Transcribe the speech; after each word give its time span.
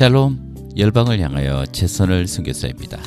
샬롬 0.00 0.72
열방을 0.78 1.20
향하여 1.20 1.66
최선을 1.66 2.26
순교사입니다. 2.26 3.02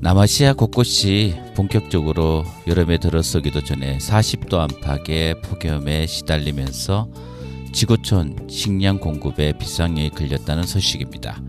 남아시아 0.00 0.54
곳곳이 0.54 1.36
본격적으로 1.54 2.42
여름에 2.66 2.98
들어서기도 2.98 3.62
전에 3.62 3.98
40도 3.98 4.58
안팎의 4.58 5.40
폭염에 5.42 6.08
시달리면서 6.08 7.08
지구촌 7.72 8.48
식량 8.48 8.98
공급에 8.98 9.52
비상에 9.52 10.08
걸렸다는 10.08 10.64
소식입니다. 10.64 11.40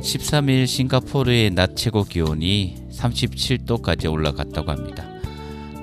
13일 0.00 0.66
싱가포르의 0.66 1.50
낮 1.50 1.76
최고 1.76 2.04
기온이 2.04 2.76
37도까지 2.90 4.10
올라갔다고 4.10 4.70
합니다. 4.70 5.04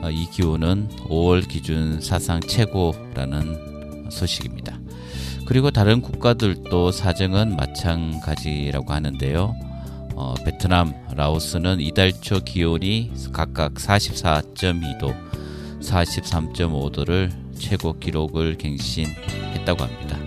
어, 0.01 0.09
이 0.09 0.27
기온은 0.31 0.89
5월 1.03 1.47
기준 1.47 2.01
사상 2.01 2.39
최고라는 2.39 4.09
소식입니다. 4.09 4.72
그리고 5.45 5.71
다른 5.71 6.01
국가들도 6.01 6.91
사정은 6.91 7.55
마찬가지라고 7.55 8.93
하는데요. 8.93 9.55
어, 10.15 10.33
베트남, 10.45 10.93
라오스는 11.15 11.79
이달 11.79 12.13
초 12.13 12.39
기온이 12.39 13.11
각각 13.31 13.73
44.2도, 13.73 15.13
43.5도를 15.81 17.31
최고 17.57 17.97
기록을 17.99 18.57
갱신했다고 18.57 19.83
합니다. 19.83 20.17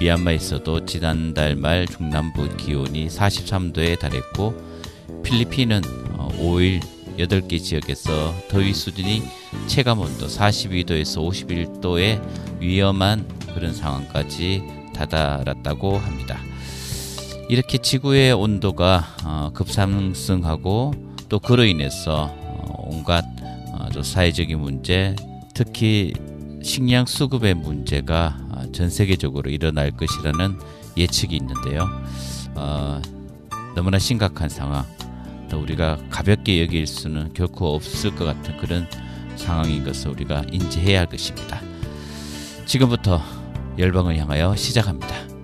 미얀마에서도 0.00 0.84
지난달 0.86 1.56
말 1.56 1.86
중남부 1.86 2.56
기온이 2.56 3.08
43도에 3.08 3.98
달했고 3.98 4.54
필리핀은 5.22 5.80
5일 5.80 6.82
어, 6.82 7.16
8개 7.18 7.62
지역에서 7.62 8.34
더위 8.48 8.74
수준이 8.74 9.22
체감 9.66 10.00
온도 10.00 10.26
42도에서 10.26 11.20
51도의 11.76 12.20
위험한 12.60 13.26
그런 13.54 13.74
상황까지 13.74 14.62
다다랐다고 14.94 15.98
합니다. 15.98 16.38
이렇게 17.48 17.78
지구의 17.78 18.32
온도가 18.32 19.04
어, 19.24 19.50
급상승하고 19.54 20.92
또 21.28 21.38
그로 21.38 21.64
인해서 21.64 22.30
어, 22.32 22.88
온갖 22.88 23.24
사회적인 24.02 24.58
문제, 24.58 25.14
특히 25.54 26.12
식량 26.62 27.06
수급의 27.06 27.54
문제가 27.54 28.36
전 28.72 28.90
세계적으로 28.90 29.50
일어날 29.50 29.90
것이라는 29.90 30.58
예측이 30.96 31.36
있는데요. 31.36 31.86
어, 32.54 33.00
너무나 33.74 33.98
심각한 33.98 34.48
상황, 34.48 34.84
또 35.50 35.60
우리가 35.60 35.98
가볍게 36.10 36.62
여길 36.62 36.86
수는 36.86 37.32
결코 37.34 37.74
없을 37.74 38.14
것 38.16 38.24
같은 38.24 38.56
그런 38.58 38.88
상황인 39.36 39.84
것을 39.84 40.10
우리가 40.10 40.44
인지해야 40.50 41.00
할 41.00 41.06
것입니다. 41.06 41.60
지금부터 42.64 43.20
열방을 43.78 44.16
향하여 44.16 44.56
시작합니다. 44.56 45.35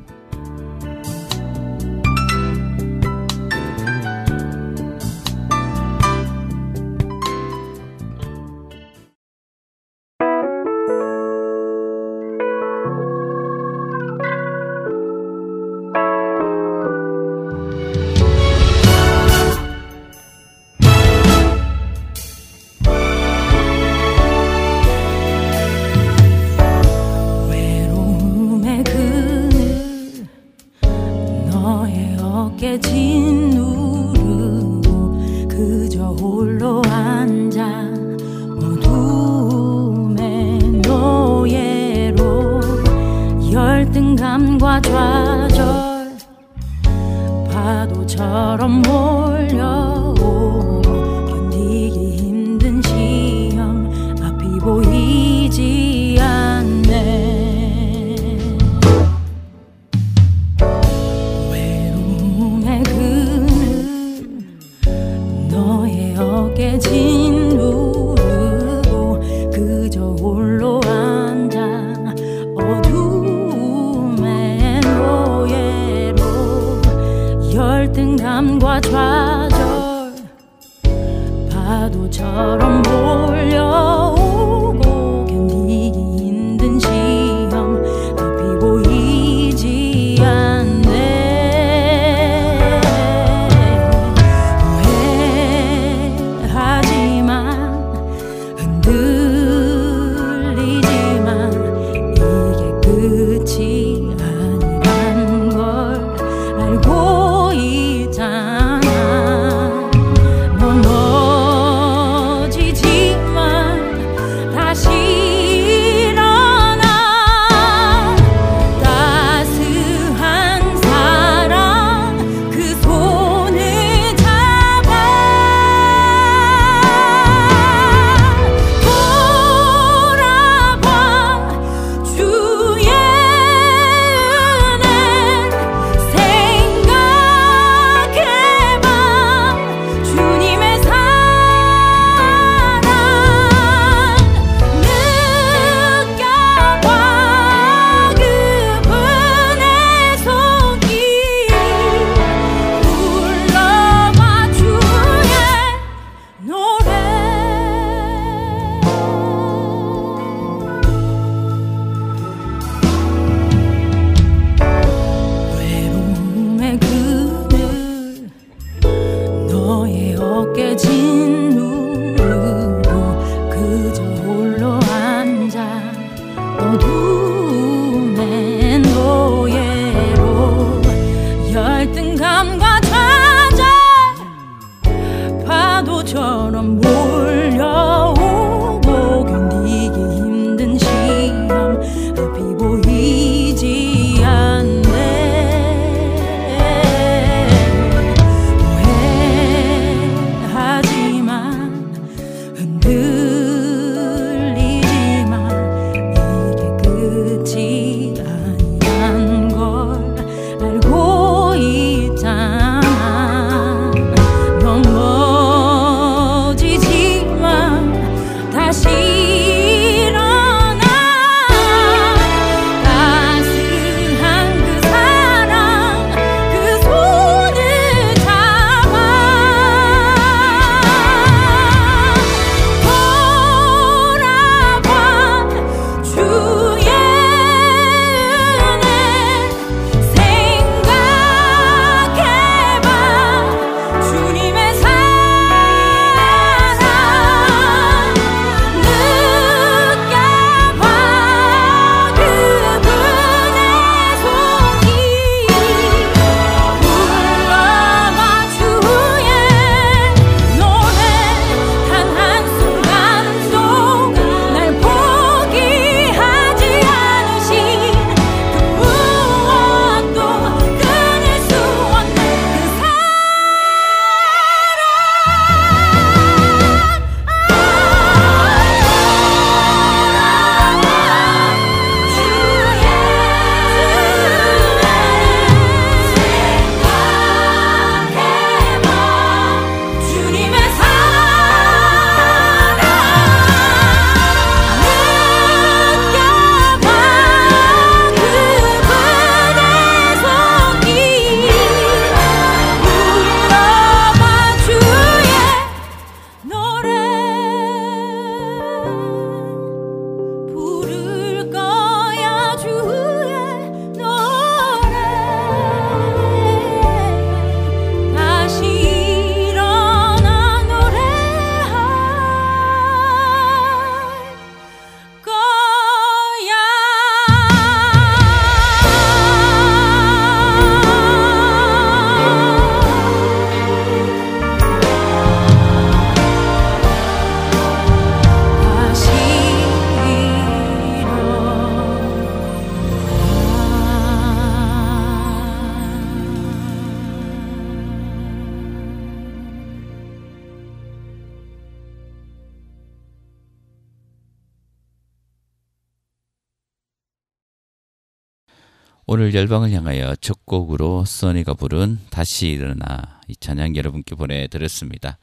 오늘 359.14 359.34
열방을 359.34 359.72
향하여 359.72 360.16
첫 360.22 360.46
곡으로 360.46 361.04
써니가 361.04 361.52
부른 361.52 361.98
다시 362.08 362.46
일어나 362.48 363.20
이 363.28 363.36
찬양 363.36 363.76
여러분께 363.76 364.14
보내드렸습니다. 364.14 365.18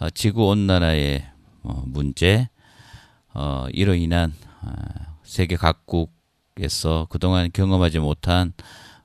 어, 0.00 0.10
지구 0.10 0.48
온난화의 0.48 1.24
어, 1.62 1.82
문제, 1.86 2.50
어, 3.32 3.68
이로 3.72 3.94
인한 3.94 4.34
어, 4.60 4.70
세계 5.22 5.56
각국에서 5.56 7.06
그동안 7.08 7.48
경험하지 7.50 8.00
못한 8.00 8.52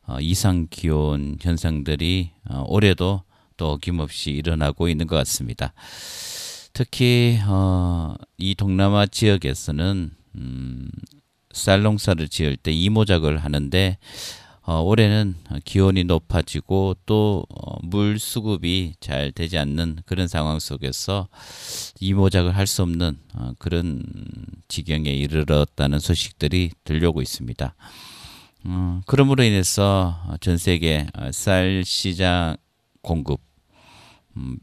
어, 0.06 0.18
이상 0.20 0.68
기온 0.70 1.38
현상들이 1.40 2.32
어, 2.50 2.66
올해도 2.68 3.24
또 3.56 3.72
어김없이 3.72 4.32
일어나고 4.32 4.90
있는 4.90 5.08
것 5.08 5.16
같습니다. 5.16 5.74
특히 6.74 7.40
이 8.38 8.56
동남아 8.56 9.06
지역에서는 9.06 10.12
음, 10.36 10.90
쌀 11.58 11.82
농사를 11.82 12.28
지을 12.30 12.56
때 12.58 12.72
이모작을 12.72 13.38
하는데 13.38 13.98
어, 14.62 14.82
올해는 14.82 15.36
기온이 15.64 16.04
높아지고 16.04 16.98
또물 17.06 18.16
어, 18.16 18.18
수급이 18.20 18.96
잘 19.00 19.32
되지 19.32 19.58
않는 19.58 20.00
그런 20.06 20.28
상황 20.28 20.60
속에서 20.60 21.30
이모작을 22.02 22.54
할 22.56 22.68
수 22.68 22.82
없는 22.82 23.18
어, 23.34 23.54
그런 23.60 24.04
지경에 24.68 25.10
이르렀다는 25.10 26.00
소식들이 26.00 26.72
들려오고 26.84 27.22
있습니다. 27.22 27.76
어, 28.66 29.02
그러므로 29.06 29.44
인해서 29.44 30.22
전 30.42 30.58
세계 30.58 31.08
쌀 31.32 31.84
시장 31.86 32.58
공급 33.02 33.47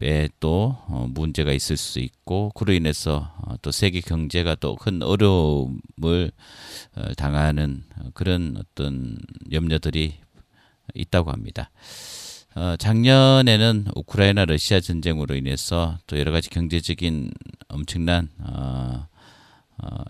에또 0.02 0.76
어, 0.88 1.06
문제가 1.10 1.52
있을 1.52 1.76
수 1.76 1.98
있고 1.98 2.50
그로 2.54 2.72
인해서 2.72 3.32
어, 3.42 3.56
또 3.62 3.70
세계 3.70 4.00
경제가 4.00 4.56
또 4.56 4.76
큰 4.76 5.02
어려움을 5.02 6.30
어, 6.96 7.14
당하는 7.16 7.84
그런 8.12 8.56
어떤 8.58 9.16
염려들이 9.50 10.14
있다고 10.94 11.30
합니다. 11.32 11.70
작년에는 12.78 13.86
우크라이나 13.96 14.44
러시아 14.44 14.78
전쟁으로 14.78 15.34
인해서 15.34 15.98
또 16.06 16.18
여러 16.18 16.30
가지 16.30 16.50
경제적인 16.50 17.32
엄청난 17.68 18.28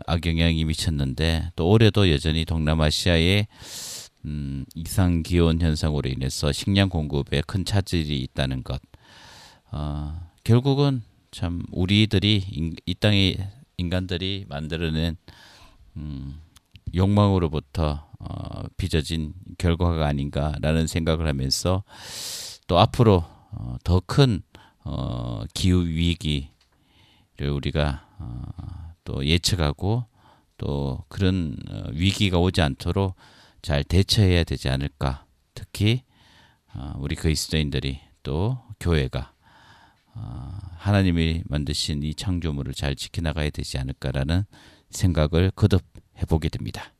악영향이 0.07 0.65
미쳤는데 0.65 1.53
또 1.57 1.71
올해도 1.71 2.11
여전히 2.11 2.45
동남아시아의 2.45 3.47
음, 4.27 4.65
이상 4.75 5.23
기온 5.23 5.61
현상으로 5.61 6.09
인해서 6.11 6.53
식량 6.53 6.89
공급에 6.89 7.43
큰 7.47 7.65
차질이 7.65 8.21
있다는 8.21 8.63
것. 8.63 8.81
어, 9.77 10.31
결국은 10.45 11.03
참 11.33 11.65
우리들이 11.73 12.45
인, 12.53 12.77
이 12.87 12.95
땅의 12.95 13.39
인간들이 13.77 14.47
만들어낸 14.49 15.17
음, 15.97 16.41
욕망으로부터 16.95 18.09
어, 18.21 18.63
빚어진 18.77 19.35
결과가 19.59 20.07
아닌가라는 20.07 20.87
생각을 20.87 21.27
하면서 21.27 21.83
또 22.69 22.79
앞으로 22.79 23.25
어, 23.51 23.77
더큰 23.83 24.43
어, 24.85 25.43
기후 25.55 25.85
위기를 25.85 26.51
우리가 27.53 28.07
어, 28.21 28.93
또 29.03 29.27
예측하고 29.27 30.05
또 30.57 31.05
그런 31.09 31.57
어, 31.69 31.87
위기가 31.91 32.39
오지 32.39 32.63
않도록 32.63 33.17
잘 33.61 33.83
대처해야 33.83 34.45
되지 34.45 34.69
않을까. 34.69 35.27
특히 35.53 36.03
어, 36.75 36.95
우리 36.99 37.17
그리스도인들이 37.17 37.99
또 38.23 38.59
교회가 38.79 39.19
어, 39.21 39.34
하나님이 40.79 41.43
만드신 41.47 42.03
이 42.03 42.15
창조물을 42.15 42.75
잘 42.75 42.95
지켜나가야 42.95 43.51
되지 43.51 43.79
않을까라는 43.79 44.45
생각을 44.91 45.51
거듭 45.55 45.83
해보게 46.19 46.49
됩니다. 46.49 46.94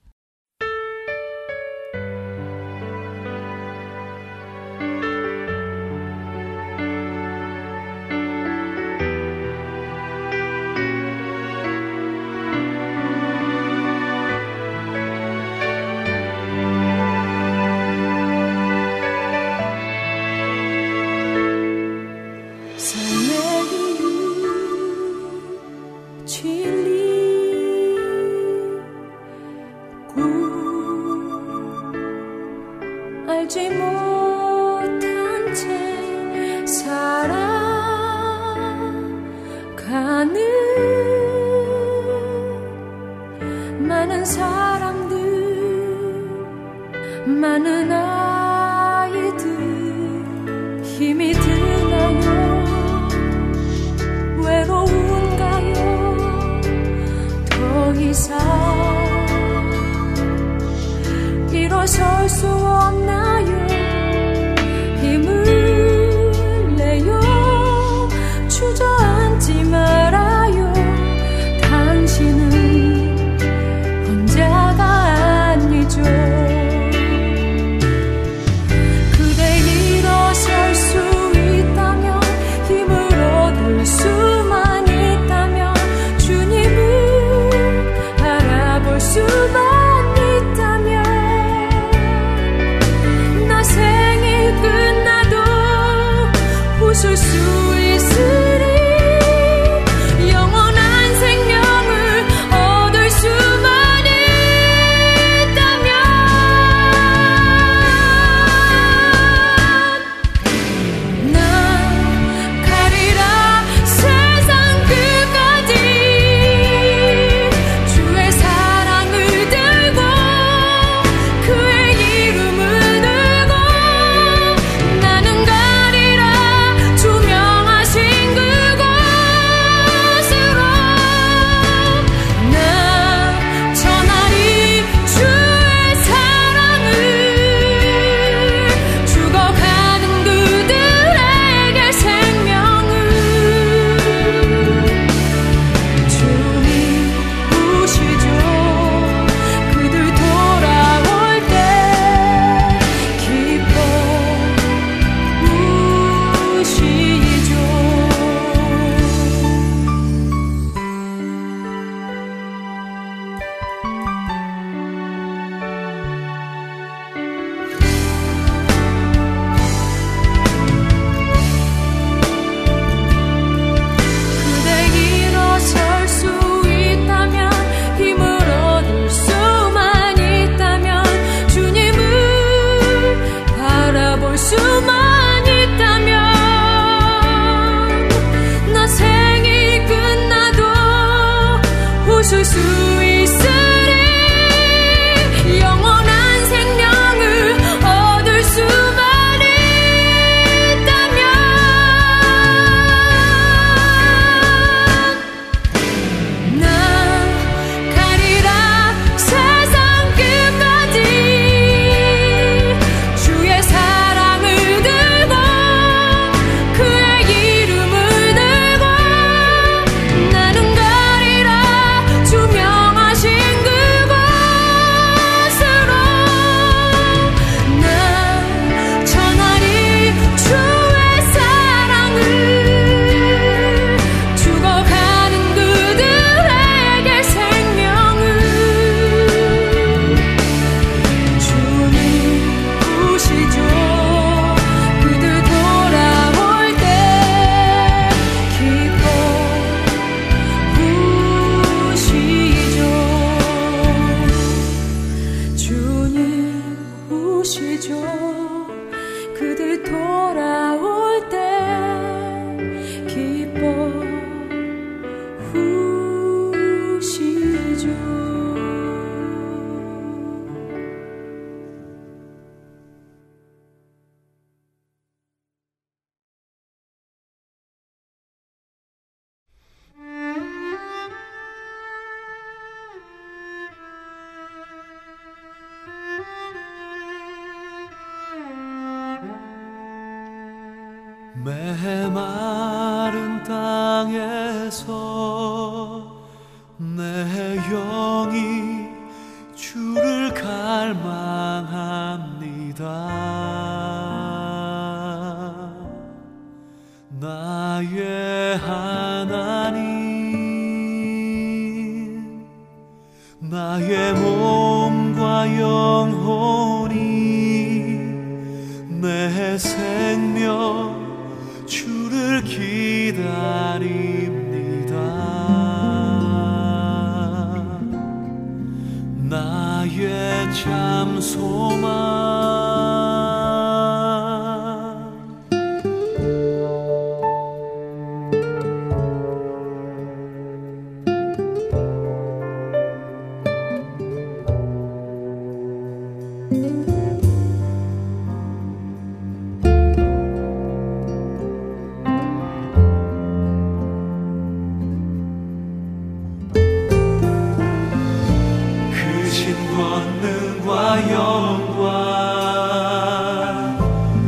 크신 359.45 359.55
권능과 359.77 361.13
영광 361.13 361.85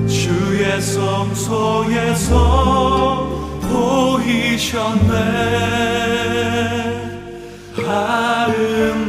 주의 0.06 0.78
성소에서 0.78 2.35
보이셨네. 3.62 5.06
아름 7.88 9.05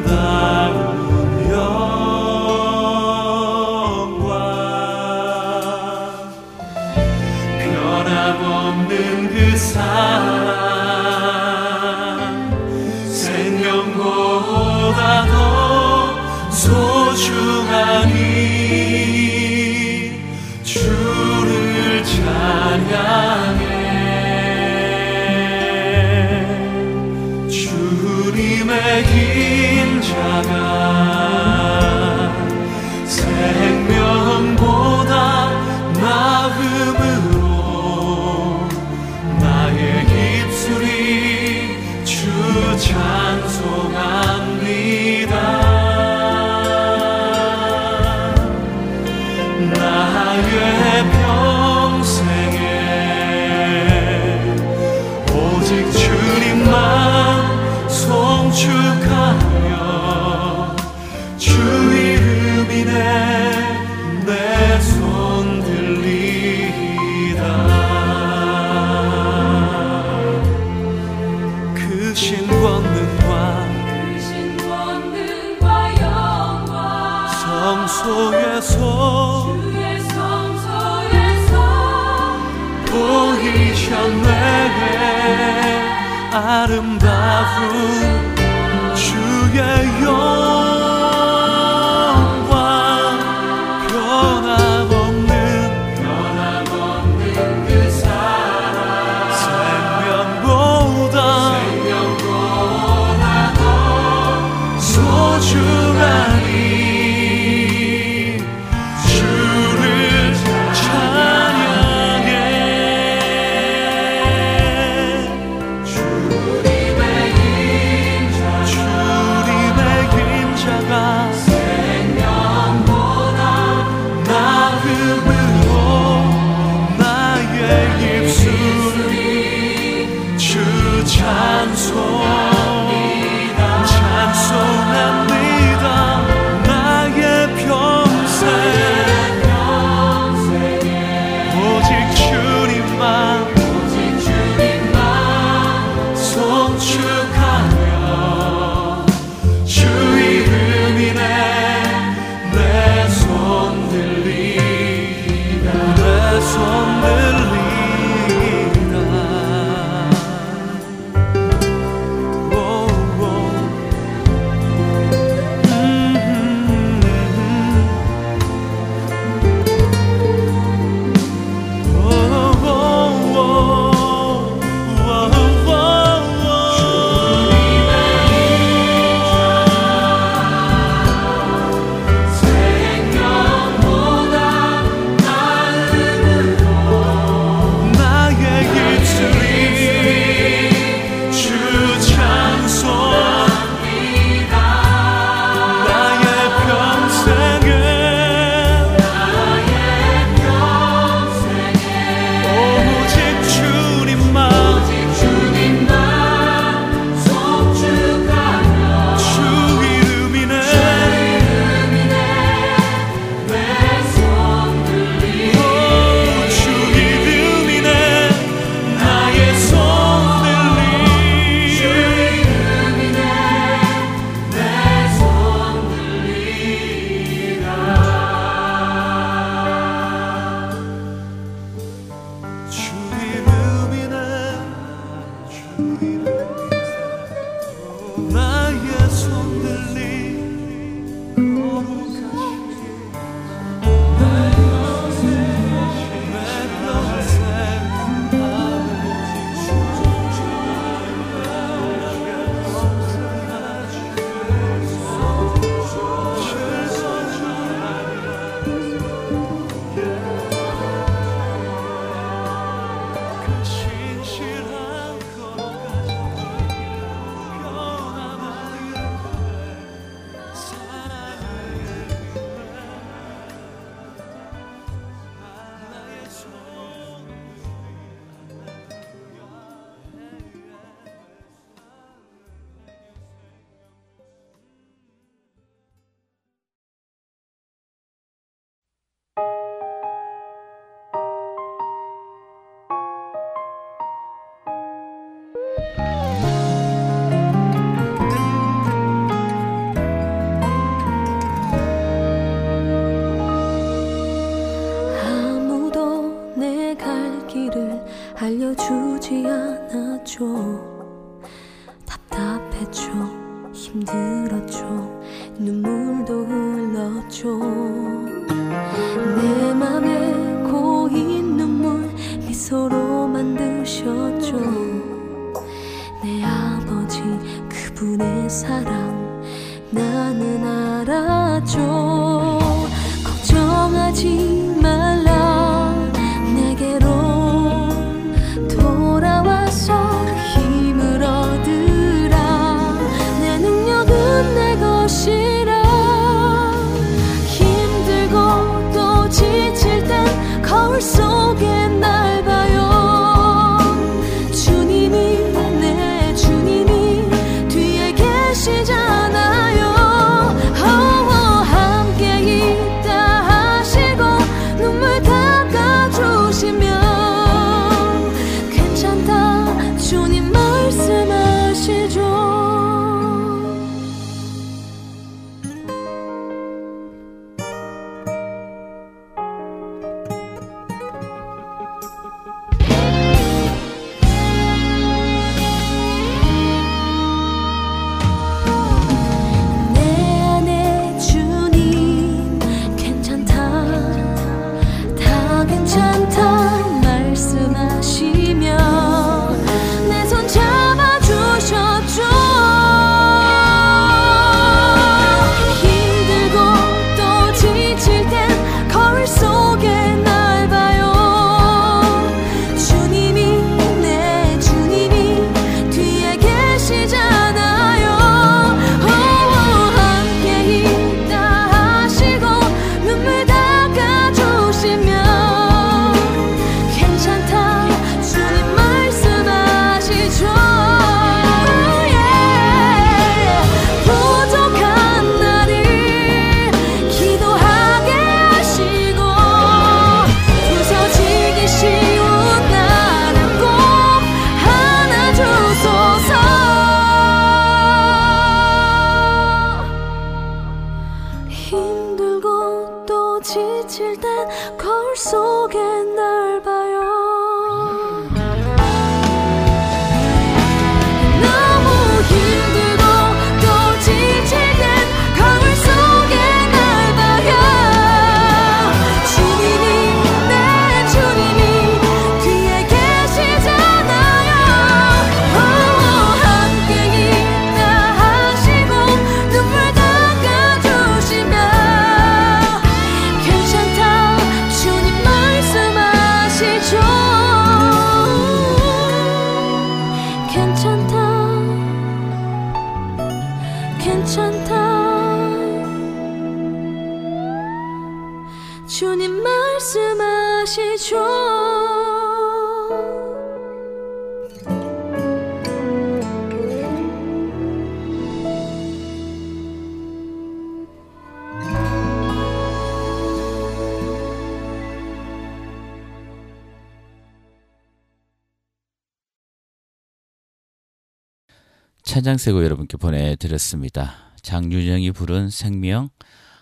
찬장세고 522.17 522.63
여러분께 522.63 522.97
보내드렸습니다. 522.97 524.15
장윤영이 524.41 525.11
부른 525.11 525.51
생명, 525.51 526.09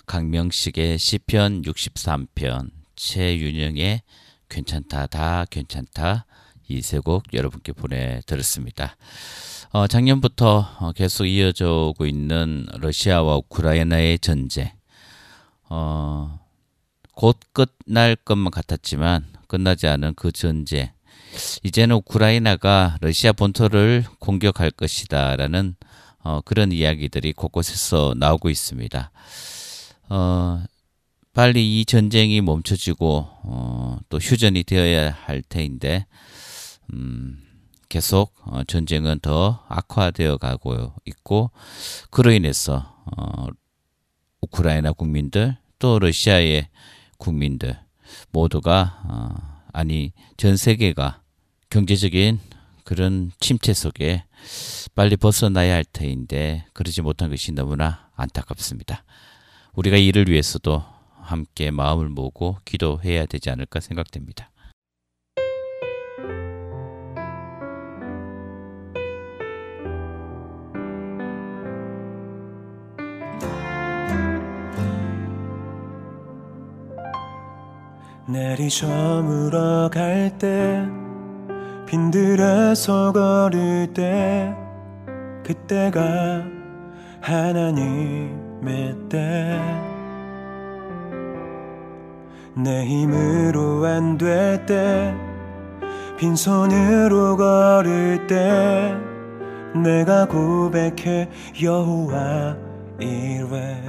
강명식의 0.05 0.99
시편 0.99 1.61
63편, 1.61 2.71
최윤영의 2.97 4.01
괜찮다 4.49 5.07
다 5.07 5.45
괜찮다 5.49 6.25
이세곡 6.67 7.33
여러분께 7.33 7.71
보내드렸습니다. 7.71 8.97
어, 9.71 9.87
작년부터 9.87 10.75
어, 10.81 10.91
계속 10.91 11.25
이어져 11.25 11.87
오고 11.87 12.05
있는 12.05 12.65
러시아와 12.73 13.37
우크라이나의 13.37 14.19
전쟁, 14.19 14.73
어, 15.69 16.37
곧 17.13 17.39
끝날 17.53 18.17
것만 18.17 18.51
같았지만 18.51 19.25
끝나지 19.47 19.87
않은 19.87 20.15
그 20.15 20.33
전쟁, 20.33 20.91
이제는 21.63 21.97
우크라이나가 21.97 22.97
러시아 23.01 23.31
본토를 23.31 24.05
공격할 24.19 24.71
것이다라는 24.71 25.75
어, 26.23 26.41
그런 26.41 26.71
이야기들이 26.71 27.33
곳곳에서 27.33 28.15
나오고 28.17 28.49
있습니다. 28.49 29.11
어, 30.09 30.63
빨리 31.33 31.81
이 31.81 31.85
전쟁이 31.85 32.41
멈춰지고 32.41 33.27
어, 33.43 33.97
또 34.09 34.17
휴전이 34.17 34.63
되어야 34.63 35.11
할 35.11 35.41
테인데 35.41 36.05
음, 36.93 37.43
계속 37.89 38.33
어, 38.45 38.63
전쟁은 38.63 39.19
더 39.19 39.65
악화되어 39.67 40.37
가고 40.37 40.93
있고 41.05 41.51
그로 42.09 42.31
인해서 42.31 42.95
어, 43.17 43.47
우크라이나 44.41 44.93
국민들 44.93 45.57
또 45.77 45.99
러시아의 45.99 46.69
국민들 47.17 47.77
모두가 48.31 49.01
어, 49.05 49.61
아니 49.73 50.13
전 50.37 50.57
세계가 50.57 51.21
경제적인 51.75 52.39
그런 52.85 53.31
침체 53.41 53.73
속에 53.73 54.23
빨리 54.95 55.17
벗어나야 55.17 55.73
할 55.73 55.83
터인데 55.83 56.67
그러지 56.71 57.01
못한 57.01 57.29
것이 57.29 57.51
너무나 57.51 58.09
안타깝습니다. 58.15 59.03
우리가 59.73 59.97
이를 59.97 60.29
위해서도 60.29 60.81
함께 61.19 61.71
마음을 61.71 62.07
모으고 62.07 62.59
기도해야 62.63 63.25
되지 63.25 63.49
않을까 63.49 63.81
생각됩니다. 63.81 64.51
날이 78.29 78.69
저물어 78.69 79.89
갈때 79.89 81.05
빈들에서 81.85 83.11
걸을 83.13 83.93
때 83.93 84.53
그때가 85.43 86.43
하나님의 87.21 88.95
때. 89.09 89.59
내 92.57 92.85
힘으로 92.85 93.85
안 93.85 94.17
될 94.17 94.65
때 94.65 95.13
빈손으로 96.17 97.35
걸을 97.35 98.25
때 98.27 98.95
내가 99.75 100.25
고백해 100.25 101.27
여호와 101.61 102.55
이래 103.01 103.83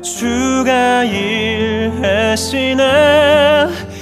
주가 0.00 1.02
일하시네 1.02 2.82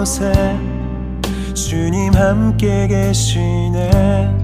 곳에 0.00 0.32
주님 1.52 2.14
함께 2.14 2.88
계시네. 2.88 4.34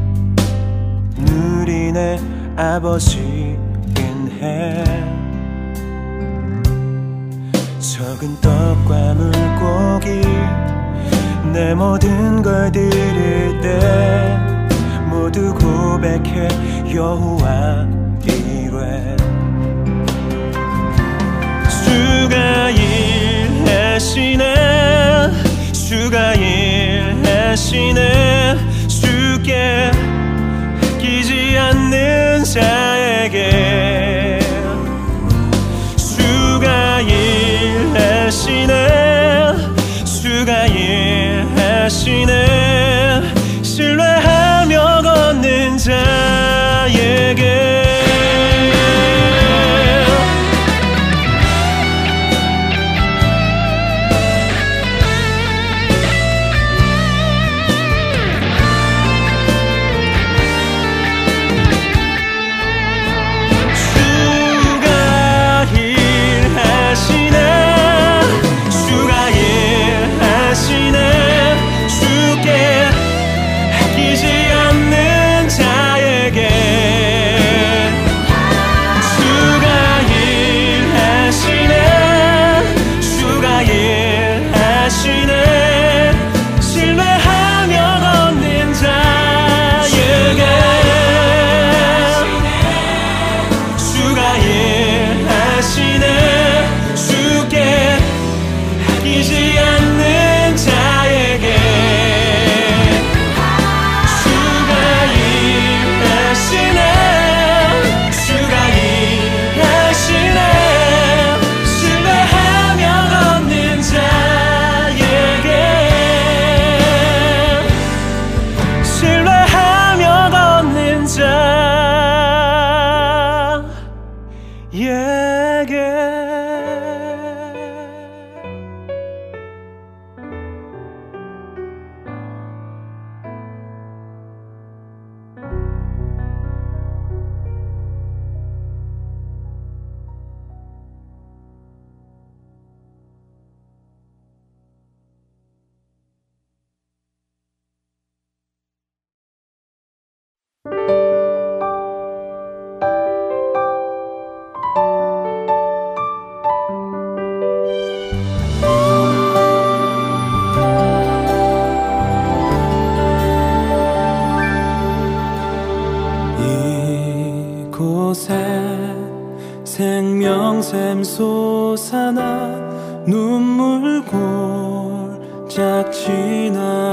누리네 1.16 2.20
아버지 2.56 3.56
은혜 3.98 4.84
적은 7.80 8.38
떡과 8.42 9.14
물고기 9.14 10.20
내 11.54 11.74
모든 11.74 12.42
걸 12.42 12.70
드릴 12.70 13.58
때 13.62 14.38
모두 15.08 15.54
고백해 15.54 16.94
여호와 16.94 17.86
이래 18.26 19.16
주가 21.66 22.68
일하시네 22.72 24.56
주가 25.86 26.34
일하시네 26.34 28.00
주께 28.88 29.88
끼지 30.98 31.56
않는 31.56 32.42
자에게 32.42 34.40
주가 35.96 37.00
일하시네 37.02 38.74
주가 40.04 40.66
일하시네 40.66 42.26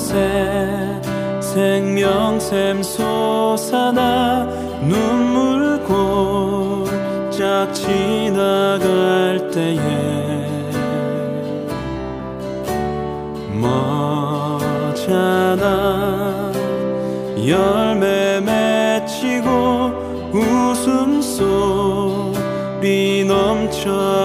곳에 0.00 0.98
생명샘 1.40 2.82
솟아나 2.82 4.46
눈물 4.80 5.78
골짝 5.84 7.72
지나갈 7.74 9.50
때에 9.50 9.76
머잖아 14.40 14.90
열매 17.46 18.40
맺히고 18.40 19.50
웃음 20.32 21.20
속비 21.20 22.38
넘쳐 23.28 24.19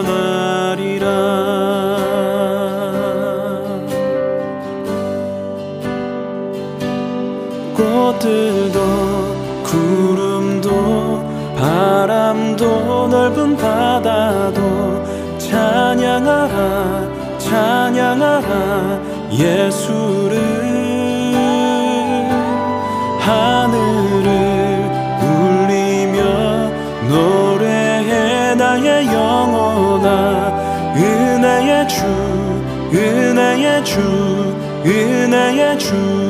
예수를 19.38 20.40
하늘을 23.20 24.30
울리며 25.22 26.70
노래해 27.10 28.56
나의 28.56 29.08
영혼아. 29.08 30.96
은혜의 30.96 31.88
주 31.88 32.06
은혜의 32.94 33.84
주 33.84 34.00
은혜의 34.86 35.80
주. 35.80 36.25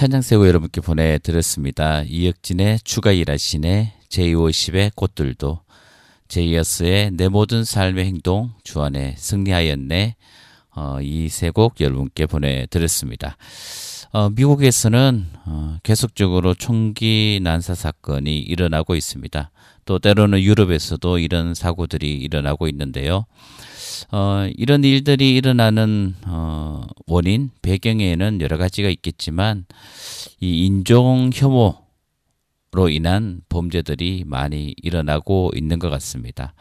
천장새우 0.00 0.46
여러분께 0.46 0.80
보내드렸습니다. 0.80 2.04
이혁진의 2.04 2.78
추가 2.84 3.12
일하시네, 3.12 3.92
제250의 4.08 4.96
꽃들도, 4.96 5.60
제이어스의 6.26 7.10
내 7.10 7.28
모든 7.28 7.64
삶의 7.64 8.06
행동, 8.06 8.50
주안의 8.64 9.16
승리하였네, 9.18 10.16
어, 10.74 11.02
이세 11.02 11.50
곡 11.50 11.82
여러분께 11.82 12.24
보내드렸습니다. 12.24 13.36
어, 14.12 14.30
미국에서는 14.30 15.26
어, 15.44 15.76
계속적으로 15.82 16.54
총기 16.54 17.38
난사 17.42 17.74
사건이 17.74 18.38
일어나고 18.38 18.96
있습니다. 18.96 19.50
또 19.84 19.98
때로는 19.98 20.40
유럽에서도 20.40 21.18
이런 21.18 21.52
사고들이 21.52 22.14
일어나고 22.16 22.68
있는데요. 22.68 23.26
어, 24.10 24.48
이런 24.56 24.84
일들이 24.84 25.34
일어나는 25.36 26.14
어, 26.26 26.82
원인 27.06 27.50
배경에는 27.62 28.40
여러 28.40 28.56
가지가 28.56 28.88
있겠지만 28.88 29.66
이 30.40 30.66
인종 30.66 31.30
혐오로 31.32 32.88
인한 32.90 33.40
범죄들이 33.48 34.24
많이 34.26 34.74
일어나고 34.82 35.50
있는 35.54 35.78
것 35.78 35.90
같습니다. 35.90 36.54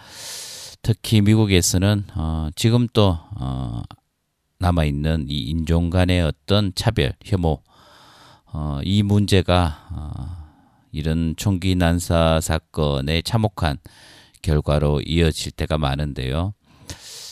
특히 0.82 1.22
미국에서는 1.22 2.06
어, 2.16 2.50
지금 2.56 2.88
또 2.94 3.18
어, 3.40 3.82
남아 4.60 4.86
있는 4.86 5.26
이 5.30 5.42
인종 5.44 5.90
간의 5.90 6.22
어떤 6.22 6.74
차별, 6.76 7.14
혐오, 7.24 7.62
어, 8.52 8.80
이 8.84 9.04
문제가 9.04 9.88
어, 9.92 10.40
이런 10.92 11.36
총기 11.38 11.76
난사 11.76 12.42
사건의 12.42 13.24
참혹한 13.24 13.78
결과로 14.42 15.02
이어질 15.02 15.52
때가 15.52 15.78
많은데요. 15.78 16.54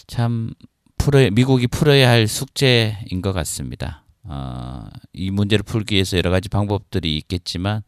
참 0.07 0.51
풀어 0.97 1.29
미국이 1.29 1.67
풀어야 1.67 2.09
할 2.09 2.27
숙제인 2.27 3.21
것 3.21 3.33
같습니다. 3.33 4.03
어, 4.23 4.87
이 5.13 5.31
문제를 5.31 5.63
풀기 5.63 5.95
위해서 5.95 6.17
여러 6.17 6.31
가지 6.31 6.49
방법들이 6.49 7.15
있겠지만 7.17 7.83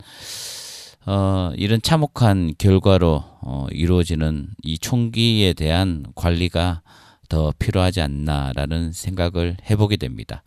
어, 1.06 1.52
이런 1.56 1.82
참혹한 1.82 2.54
결과로 2.58 3.24
어, 3.42 3.68
이루어지는 3.72 4.50
이 4.64 4.78
총기에 4.78 5.54
대한 5.54 6.06
관리가 6.16 6.82
더 7.30 7.54
필요하지 7.58 8.02
않나라는 8.02 8.92
생각을 8.92 9.58
해보게 9.70 9.98
됩니다. 9.98 10.44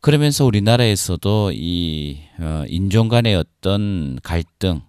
그러면서 0.00 0.44
우리나라에서도 0.44 1.52
이 1.54 2.18
어, 2.38 2.64
인종 2.68 3.08
간의 3.08 3.34
어떤 3.34 4.18
갈등 4.22 4.82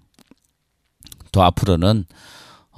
또 1.32 1.44
앞으로는 1.44 2.06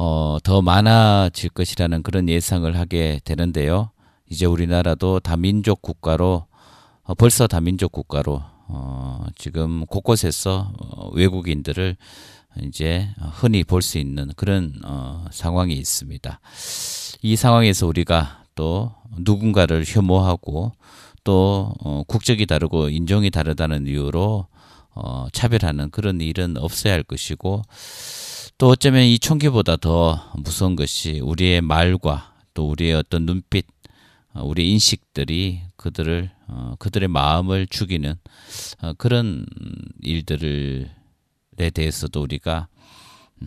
어, 0.02 0.38
더 0.42 0.62
많아질 0.62 1.50
것이라는 1.50 2.04
그런 2.04 2.30
예상을 2.30 2.74
하게 2.80 3.20
되는데요. 3.26 3.92
이제 4.30 4.46
우리나라도 4.46 5.20
다민족 5.20 5.82
국가로 5.82 6.46
어, 7.04 7.14
벌써 7.16 7.48
다민족 7.48 7.92
국가로 7.92 8.42
어, 8.70 9.26
지금 9.36 9.86
곳곳에서 9.86 10.72
어, 10.80 11.10
외국인들을 11.14 11.98
이제 12.64 13.10
흔히 13.34 13.66
볼 13.66 13.82
수 13.82 13.98
있는 13.98 14.32
그런 14.38 14.74
어, 14.86 15.26
상황이 15.32 15.74
있습니다. 15.74 16.40
이 17.22 17.36
상황에서 17.36 17.86
우리가 17.86 18.46
또 18.56 18.94
누군가를 19.18 19.84
혐오하고 19.86 20.72
또 21.26 21.74
어, 21.84 22.04
국적이 22.08 22.46
다르고 22.46 22.88
인종이 22.88 23.30
다르다는 23.32 23.86
이유로 23.86 24.48
어, 24.96 25.28
차별하는 25.34 25.90
그런 25.90 26.22
일은 26.22 26.56
없어야 26.58 26.94
할 26.94 27.04
것이고 27.04 27.64
또 28.60 28.68
어쩌면 28.68 29.04
이 29.04 29.18
총기보다 29.20 29.78
더 29.78 30.34
무서운 30.36 30.76
것이 30.76 31.22
우리의 31.22 31.62
말과 31.62 32.34
또 32.54 32.70
우리의 32.70 32.94
어떤 32.94 33.26
눈빛, 33.26 33.66
어, 34.34 34.44
우리의 34.44 34.70
인식들이 34.72 35.62
그들을 35.78 36.30
어, 36.48 36.76
그들의 36.78 37.08
마음을 37.08 37.68
죽이는 37.68 38.16
어, 38.82 38.94
그런 38.98 39.46
일들에 40.02 40.90
대해서도 41.74 42.22
우리가 42.22 42.68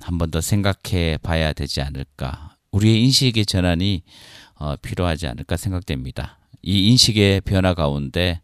한 0.00 0.16
번 0.16 0.30
더 0.30 0.40
생각해 0.40 1.18
봐야 1.22 1.52
되지 1.52 1.82
않을까. 1.82 2.56
우리의 2.70 3.02
인식의 3.04 3.44
전환이 3.44 4.02
어, 4.54 4.76
필요하지 4.76 5.26
않을까 5.26 5.58
생각됩니다. 5.58 6.38
이 6.62 6.88
인식의 6.88 7.42
변화 7.42 7.74
가운데 7.74 8.40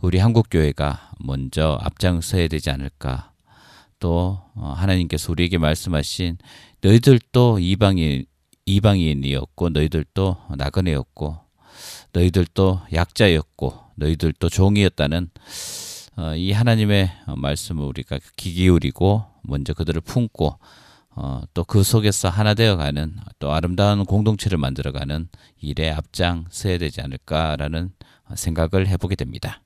우리 0.00 0.18
한국 0.18 0.48
교회가 0.50 1.12
먼저 1.20 1.78
앞장서야 1.80 2.48
되지 2.48 2.70
않을까 2.70 3.30
또 3.98 4.40
어, 4.54 4.74
하나님께서 4.76 5.32
우리에게 5.32 5.58
말씀하신 5.58 6.38
너희들도 6.80 7.58
이방인 7.58 8.26
이방인이었고 8.66 9.70
너희들도 9.70 10.36
나그네였고 10.56 11.38
너희들도 12.12 12.80
약자였고 12.92 13.74
너희들도 13.96 14.48
종이었다는 14.48 15.30
어, 16.16 16.34
이 16.34 16.52
하나님의 16.52 17.10
말씀을 17.36 17.84
우리가 17.84 18.18
귀 18.36 18.52
기울이고 18.52 19.24
먼저 19.42 19.72
그들을 19.72 20.00
품고 20.00 20.58
어, 21.10 21.42
또그 21.54 21.82
속에서 21.82 22.28
하나 22.28 22.54
되어가는 22.54 23.16
또 23.38 23.52
아름다운 23.52 24.04
공동체를 24.04 24.58
만들어가는 24.58 25.28
일에 25.60 25.90
앞장서야 25.90 26.78
되지 26.78 27.00
않을까라는 27.00 27.92
생각을 28.34 28.86
해보게 28.86 29.16
됩니다. 29.16 29.62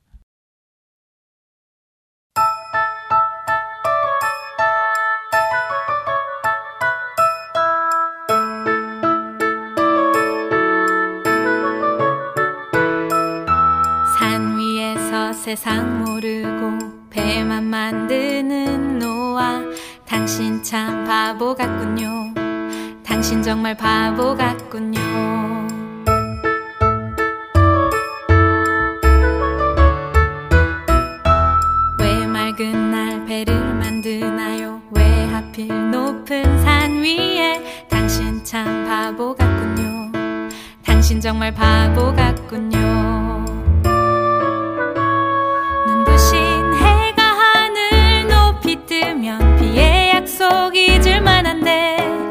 세상 15.55 16.03
모르고 16.03 17.09
배만 17.11 17.65
만드는 17.65 18.97
노아. 18.97 19.61
당신 20.03 20.63
참 20.63 21.03
바보 21.03 21.53
같군요. 21.53 22.09
당신 23.05 23.43
정말 23.43 23.77
바보 23.77 24.35
같군요. 24.35 24.99
왜 31.99 32.25
맑은 32.25 32.89
날 32.89 33.23
배를 33.25 33.55
만드나요? 33.75 34.81
왜 34.89 35.25
하필 35.27 35.67
높은 35.91 36.63
산 36.63 37.03
위에? 37.03 37.85
당신 37.87 38.43
참 38.43 38.87
바보 38.87 39.35
같군요. 39.35 40.11
당신 40.83 41.21
정말 41.21 41.53
바보 41.53 42.11
같군요 42.15 43.22
당신 50.33 52.22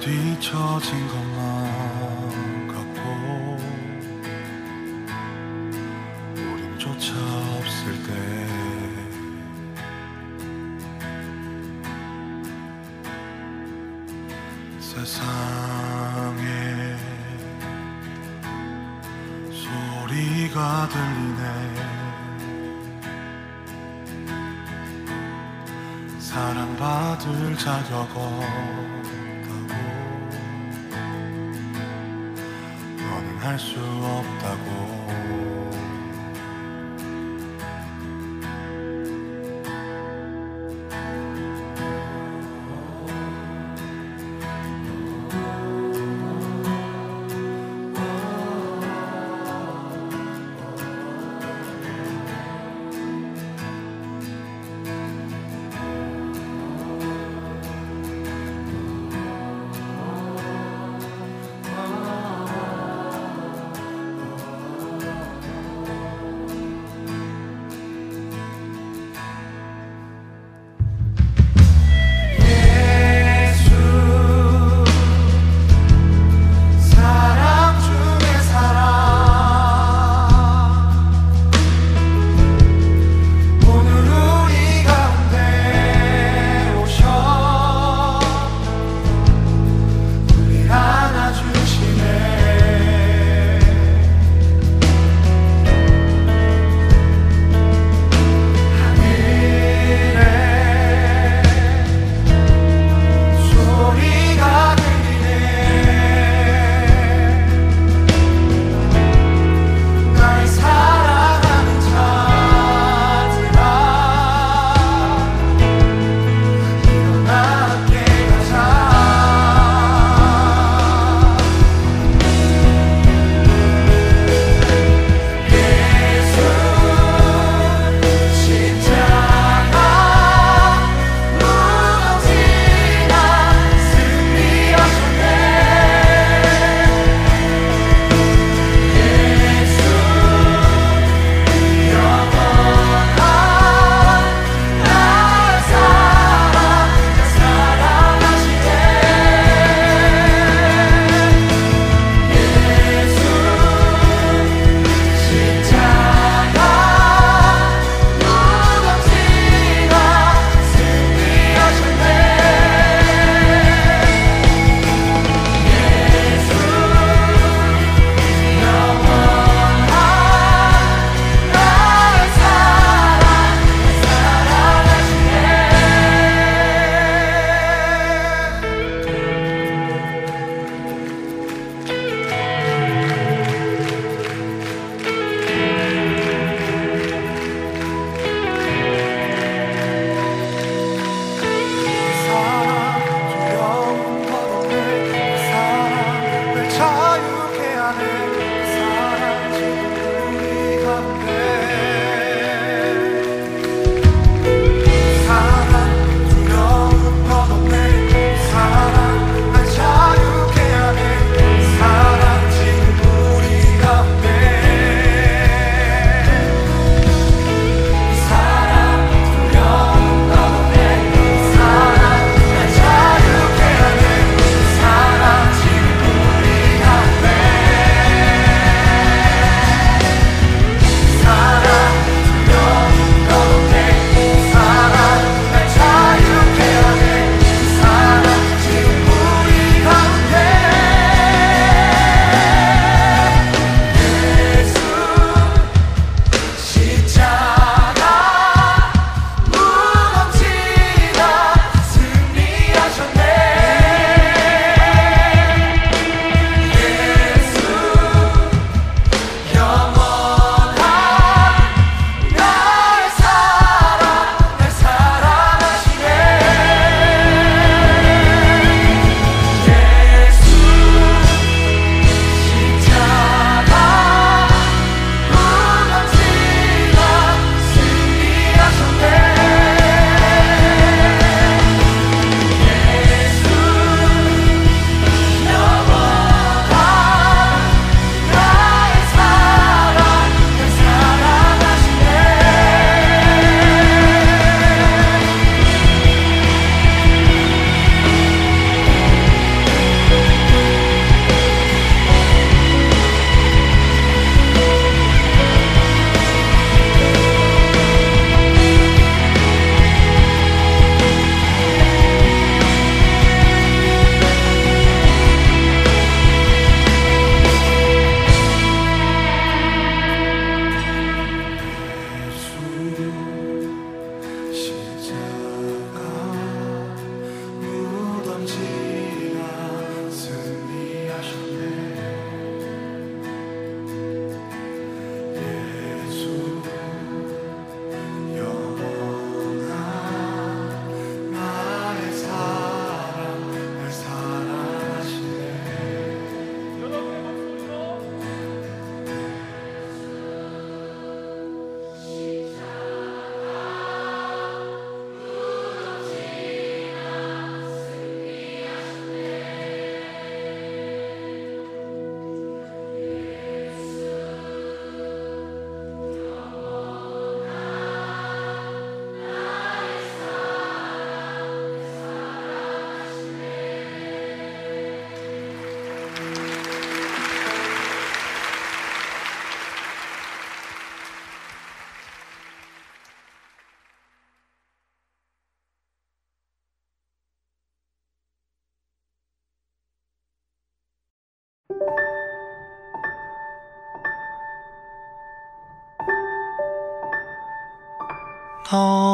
뒤처진 0.00 1.08
것만 1.08 2.68
같고 2.68 3.58
우림조차 6.34 7.12
없을 7.58 8.02
때 8.02 8.10
세상에 14.94 15.26
소리가 19.50 20.88
들리네. 20.88 21.94
사랑받을 26.18 27.56
자격 27.56 28.08
없 28.16 28.43
수 33.58 33.78
없다고 33.78 34.93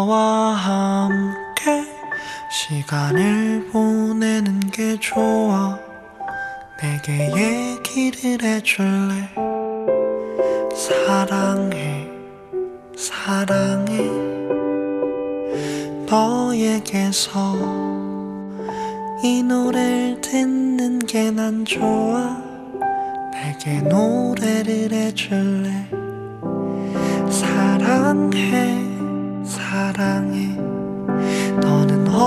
너와 0.01 0.53
함께 0.55 1.85
시간을 2.51 3.69
보내는 3.71 4.61
게 4.71 4.99
좋아. 4.99 5.79
내게 6.81 7.29
얘기를 7.37 8.43
해줄래? 8.43 9.29
사랑해 10.75 12.09
사랑해. 12.97 13.99
너에게서 16.09 17.57
이 19.23 19.43
노래를 19.43 20.19
듣는 20.23 21.01
게 21.01 21.31
난 21.31 21.63
좋아. 21.67 22.39
내게 23.35 23.83
노래를 23.83 24.93
해줄래? 24.93 25.87
사랑해 27.29 28.80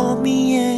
너는 0.04 0.18
어 0.24 0.73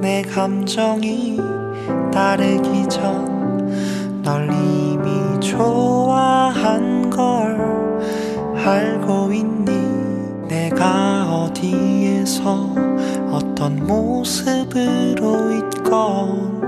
내 0.00 0.22
감정이 0.22 1.38
다르기 2.12 2.88
전 2.88 3.32
널 4.22 4.48
이미 4.52 5.40
좋아한 5.40 7.10
걸 7.10 7.58
알고 8.54 9.32
있니? 9.32 9.72
내가 10.48 11.24
어디에서 11.28 12.72
어떤 13.32 13.84
모습으로 13.84 15.52
있건? 15.56 16.62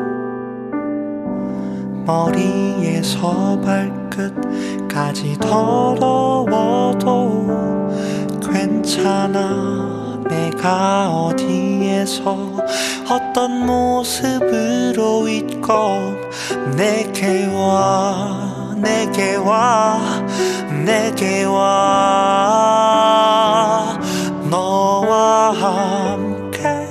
머리에서 2.05 3.61
발끝까지 3.61 5.39
더러워도 5.39 7.07
괜찮아 8.53 9.84
내가 10.29 11.11
어디에서 11.11 12.57
어떤 13.11 13.67
모습으로 13.67 15.29
있건 15.29 16.31
내게 16.77 17.47
와 17.47 18.75
내게 18.77 19.37
와 19.37 20.01
내게 20.85 21.45
와. 21.45 22.75
너와 24.51 25.53
함께 25.53 26.87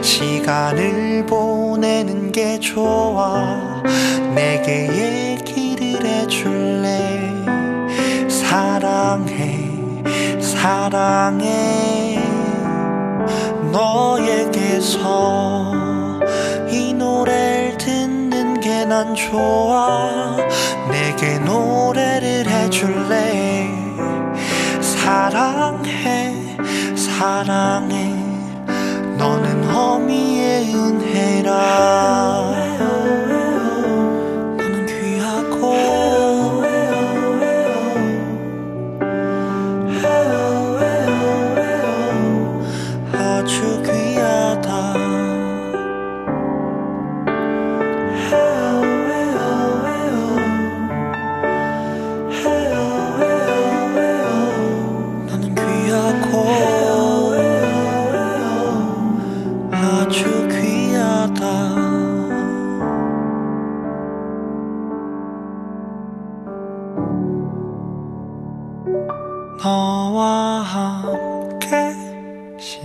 시간을 0.00 1.26
보내는 1.26 2.32
게 2.32 2.58
좋아. 2.58 3.82
내게 4.34 4.88
얘기를 5.38 6.04
해줄래? 6.04 7.20
사랑해 8.28 9.70
사랑해 10.40 12.13
너에게서 13.74 15.72
이 16.70 16.92
노래를 16.94 17.76
듣는 17.76 18.60
게 18.60 18.84
난 18.84 19.14
좋아. 19.14 20.36
내게 20.90 21.38
노래를 21.40 22.46
해줄래? 22.46 23.68
사랑해 24.80 26.56
사랑해. 26.94 28.14
너는 29.18 29.68
어미의 29.74 30.74
은혜라 30.74 31.54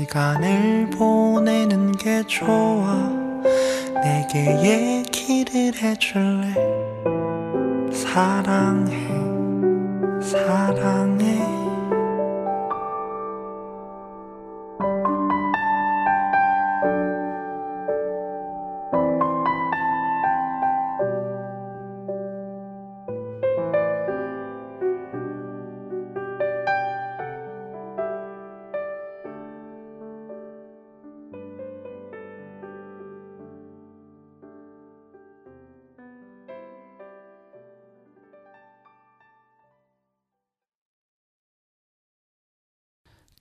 시간을 0.10 0.90
보내는 0.90 1.92
게 1.92 2.24
좋아. 2.26 3.12
내게 4.04 5.04
얘기를 5.06 5.72
해줄래? 5.76 6.54
사랑해 7.94 9.08
사랑해 10.20 11.19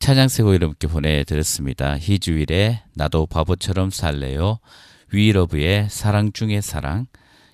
찬양세고 0.08 0.54
여러분께 0.54 0.86
보내드렸습니다. 0.86 1.98
희주일의 1.98 2.80
나도 2.94 3.26
바보처럼 3.26 3.90
살래요. 3.90 4.58
위러브의 5.12 5.88
사랑 5.90 6.32
중의 6.32 6.62
사랑, 6.62 7.04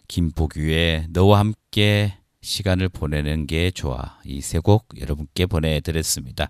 김복유의 0.07 1.09
너와 1.11 1.41
함께 1.41 2.17
시간을 2.43 2.91
보내는 2.91 3.49
게 3.49 3.73
좋아. 3.73 4.21
이 4.25 4.39
세 4.39 4.61
곡 4.61 4.87
여러분께 5.01 5.47
보내드렸습니다. 5.47 6.49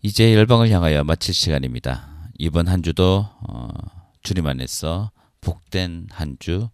이제 0.00 0.32
열방을 0.34 0.70
향하여 0.70 1.04
마칠 1.04 1.34
시간입니다. 1.34 2.30
이번 2.38 2.66
한 2.66 2.82
주도 2.82 3.28
어, 3.46 3.68
주님 4.22 4.46
안에서 4.46 5.10
복된 5.42 6.06
한 6.10 6.38
주, 6.40 6.70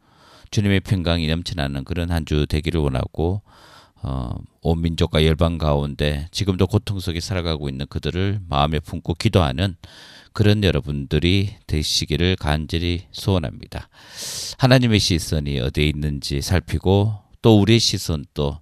주님의 0.52 0.78
평강이 0.78 1.26
넘쳐나는 1.26 1.82
그런 1.82 2.12
한 2.12 2.24
주 2.24 2.46
되기를 2.46 2.80
원하고 2.80 3.42
어, 4.03 4.34
온 4.62 4.80
민족과 4.80 5.24
열방 5.24 5.59
가운데 5.59 6.26
지금도 6.30 6.66
고통 6.66 7.01
속에 7.01 7.20
살아가고 7.20 7.68
있는 7.68 7.86
그들을 7.88 8.40
마음에 8.48 8.80
품고 8.80 9.14
기도하는 9.14 9.76
그런 10.32 10.62
여러분들이 10.64 11.57
되시기를 11.66 12.36
간절히 12.36 13.07
소원합니다. 13.12 13.88
하나님의 14.59 15.01
시선이 15.01 15.59
어디에 15.61 15.86
있는지 15.88 16.40
살피고 16.40 17.14
또 17.42 17.61
우리의 17.61 17.80
시선도 17.80 18.59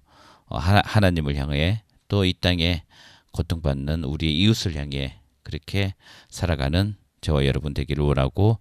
어, 0.47 0.57
하나, 0.57 0.81
하나님을 0.83 1.35
향해 1.35 1.83
또 2.07 2.25
이 2.25 2.33
땅에 2.33 2.83
고통받는 3.31 4.03
우리 4.03 4.37
이웃을 4.39 4.75
향해 4.75 5.19
그렇게 5.43 5.93
살아가는 6.29 6.95
저와 7.21 7.45
여러분 7.45 7.73
되기를 7.73 8.03
원하고 8.03 8.59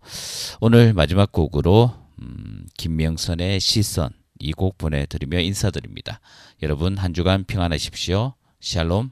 오늘 0.61 0.93
마지막 0.93 1.33
곡으로 1.33 1.95
음, 2.21 2.67
김명선의 2.77 3.61
시선 3.61 4.11
이 4.41 4.53
곡 4.53 4.79
보내드리며 4.79 5.41
인사드립니다. 5.41 6.21
여러분 6.63 6.97
한 6.97 7.15
주간 7.15 7.45
평안하십시오. 7.45 8.35
샬롬. 8.61 9.11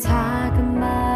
작은 0.00 0.80
마 0.80 1.09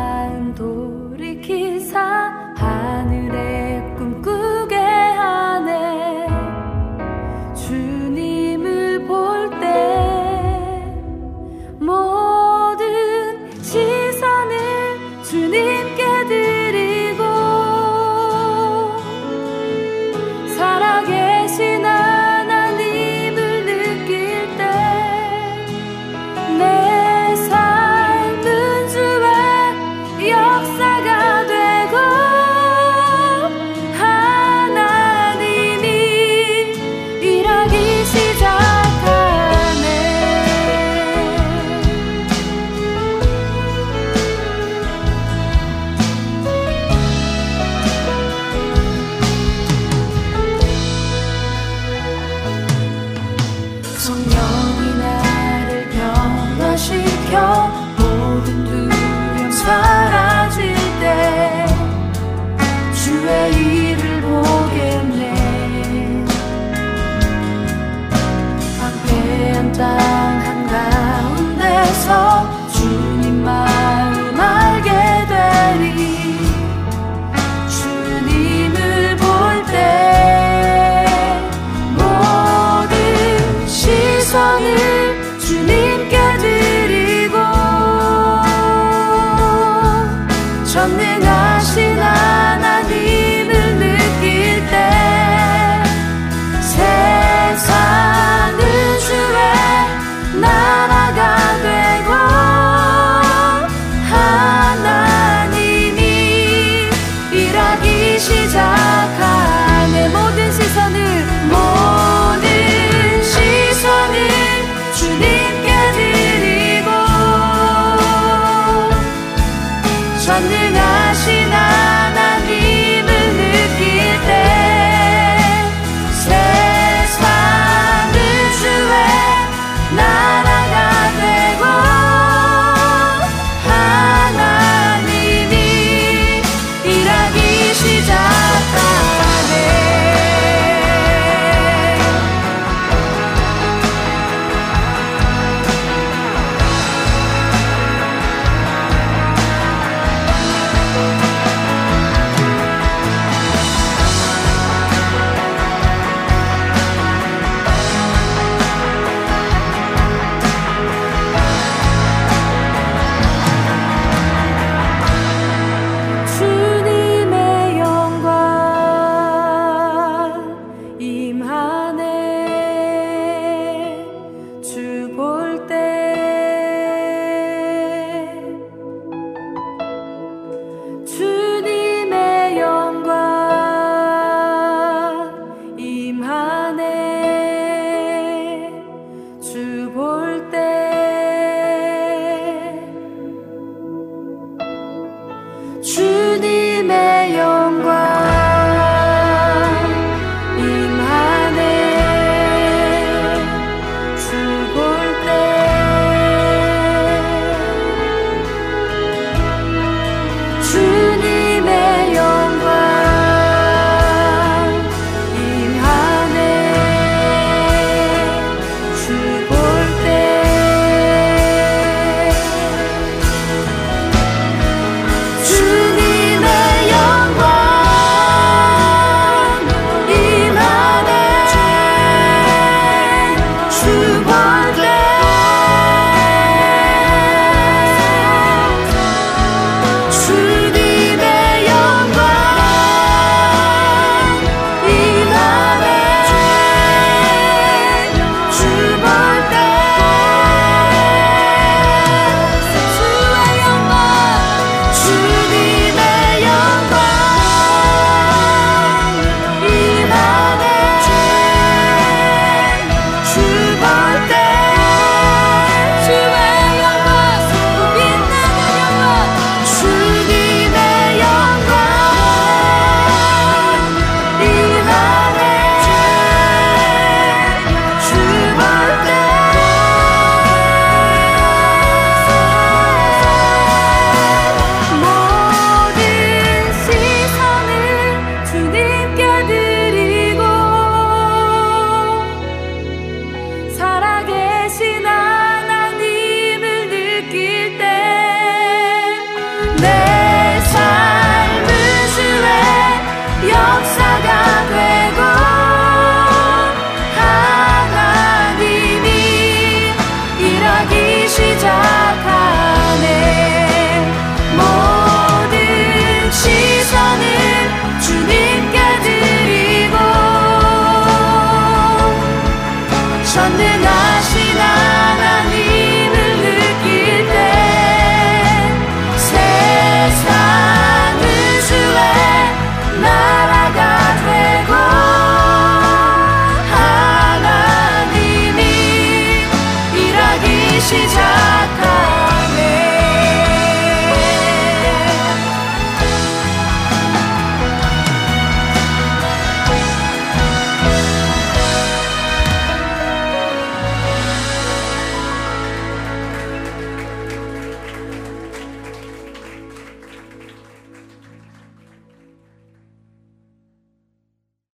찾는 120.24 120.74
아시나 120.74 121.73